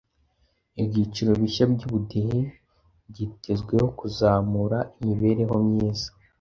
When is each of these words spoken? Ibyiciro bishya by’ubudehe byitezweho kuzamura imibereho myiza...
Ibyiciro 0.81 1.31
bishya 1.41 1.65
by’ubudehe 1.73 2.39
byitezweho 3.09 3.87
kuzamura 3.99 4.77
imibereho 5.01 5.55
myiza... 5.69 6.07